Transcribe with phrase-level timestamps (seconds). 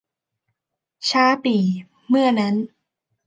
[1.09, 1.63] ช้าปี่
[2.07, 2.55] เมื่อนั้น